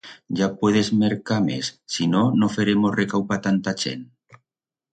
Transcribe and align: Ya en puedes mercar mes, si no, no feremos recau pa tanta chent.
Ya 0.29 0.45
en 0.47 0.55
puedes 0.61 0.87
mercar 1.01 1.43
mes, 1.49 1.69
si 1.95 2.07
no, 2.13 2.23
no 2.39 2.49
feremos 2.55 2.99
recau 3.01 3.21
pa 3.29 3.37
tanta 3.47 3.71
chent. 3.85 4.03